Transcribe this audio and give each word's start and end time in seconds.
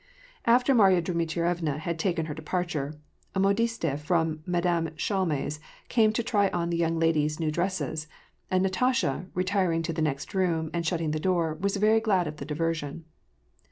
After 0.45 0.73
Marya 0.73 0.99
Dmitrievna 0.99 1.77
had 1.77 1.99
taken 1.99 2.25
her 2.25 2.33
departure, 2.33 2.95
a 3.35 3.39
modiste 3.39 3.85
from 3.99 4.41
Madame 4.47 4.87
Chalm^'s 4.95 5.59
came 5.89 6.11
to 6.13 6.23
try 6.23 6.47
on 6.49 6.71
the 6.71 6.77
young 6.77 6.97
ladies' 6.99 7.39
new 7.39 7.51
dresses, 7.51 8.07
and 8.49 8.63
Natasha, 8.63 9.27
retiring 9.35 9.83
to 9.83 9.93
the 9.93 10.01
next 10.01 10.33
room 10.33 10.71
and 10.73 10.87
shutting 10.87 11.11
the 11.11 11.19
door, 11.19 11.53
was 11.53 11.75
very 11.77 11.99
glad 11.99 12.25
of 12.25 12.37
the 12.37 12.45
diversion. 12.45 13.05